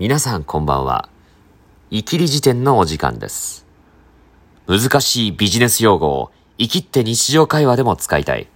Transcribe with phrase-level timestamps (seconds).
[0.00, 1.10] 皆さんこんばんは。
[1.90, 3.66] イキリ辞典のお時間です。
[4.66, 8.48] 難しいビジネス用語を生きって日常会話でも使いたい。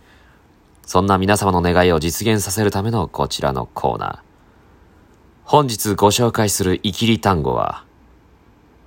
[0.87, 4.19] そんな皆様の願いを実現させるためのこちらのコーナー。
[5.45, 7.85] 本日ご紹介するイキリ単語は、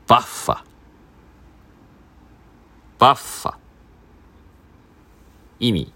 [0.08, 0.63] バッファ。
[2.98, 3.53] バッファ。
[5.59, 5.94] 意味。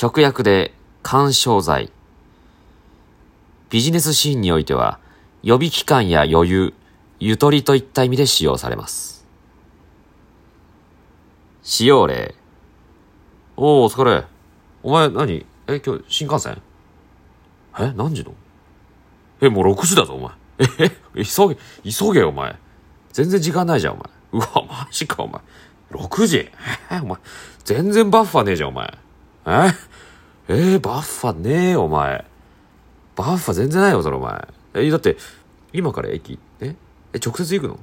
[0.00, 1.90] 直訳で干渉剤。
[3.68, 5.00] ビジネスシーンにおいては、
[5.42, 6.74] 予備期間や余裕、
[7.20, 9.26] ゆとりといった意味で使用されます。
[11.62, 12.34] 使用例。
[13.56, 14.24] おー、お疲れ。
[14.82, 15.46] お前何？
[15.68, 16.60] え、今日新幹線？
[17.78, 18.34] え、何時の？
[19.40, 20.32] え、もう6時だぞ、お前。
[20.78, 21.56] え、え急げ、
[21.90, 22.56] 急げ、お前。
[23.12, 24.04] 全然時間ないじゃん、お前。
[24.32, 25.40] うわ、マジか、お前。
[25.90, 26.50] 6時？
[26.90, 27.18] え、お前。
[27.64, 28.98] 全然バッファねえじゃん、お前。
[29.46, 29.72] え？
[30.48, 32.24] えー、バッファねえよ、お前。
[33.16, 34.46] バッファ全然ないよ、それ、お前。
[34.76, 35.16] え、だって、
[35.72, 36.76] 今から駅え
[37.12, 37.78] え、直接行くの？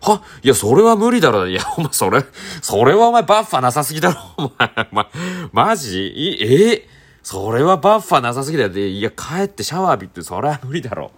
[0.00, 0.22] は？
[0.42, 1.46] いや、それは無理だろ。
[1.46, 2.24] いや、お前、それ、
[2.60, 4.20] それはお前バッファなさすぎだろ。
[4.36, 5.06] お前、お前、
[5.52, 6.08] マジ？
[6.08, 6.88] いえ？
[7.22, 8.70] それはバッファなさすぎだよ。
[8.70, 11.12] で、いや、帰ってシャワー浴びて、それは無理だろ。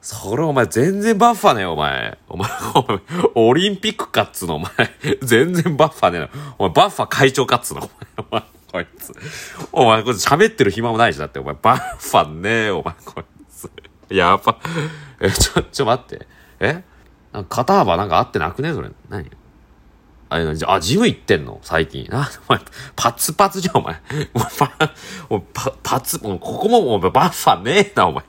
[0.00, 2.16] それお前全然バッファねえよ、お前。
[2.28, 3.00] お前、お前
[3.34, 4.70] オリンピックかっつの、お前。
[5.22, 6.28] 全然バッファねえの？
[6.58, 8.44] お前、バッファ会長かっつの、お前。
[8.72, 9.12] お前、こいつ。
[9.72, 13.35] お前、これ喋ってる暇もないし、だって、お前、バッファねえよ、お前、こいつ。
[14.08, 14.58] やば。
[15.20, 16.26] え、ちょ、ちょ、待って。
[16.60, 16.84] え？
[17.48, 18.72] 肩幅なんか合ってなくね？
[18.72, 18.90] それ。
[19.08, 19.30] 何？
[20.28, 21.60] あれ、あ、ジム行ってんの？
[21.62, 22.08] 最近。
[22.10, 22.62] あ、お前、
[22.96, 24.00] パツパツじゃん、お前。
[24.34, 24.72] お前、パ、
[25.28, 28.24] お前パパツ、ここもお前バッファねえな、お前。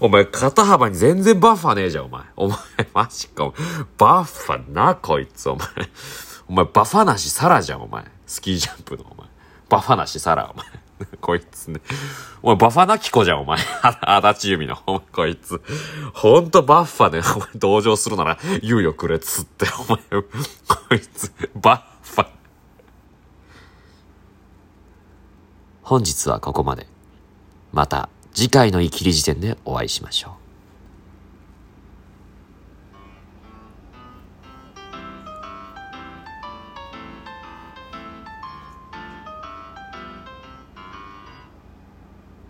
[0.00, 2.22] お前、肩幅に全然バッファねえじゃん、お前。
[2.36, 2.58] お前、
[2.94, 3.86] マジか、お前。
[3.98, 5.68] バッファな、こいつ、お前。
[6.48, 8.04] お前、バッファなしサラじゃん、お前。
[8.26, 9.28] スキージャンプの、お前。
[9.68, 10.66] バッファなしサラ、お前。
[11.20, 11.80] こいつね。
[12.42, 13.58] お前、バファナキコじゃん、お前。
[13.82, 14.76] あだちゆみの。
[15.12, 15.60] こいつ。
[16.14, 17.20] ほんとバッファね。
[17.36, 19.66] お前、同情するなら、猶予くれっつって。
[19.88, 22.26] お前、こいつ、バッファ。
[25.82, 26.86] 本日はここまで。
[27.72, 30.41] また、次回のイキリ時点でお会いしましょう。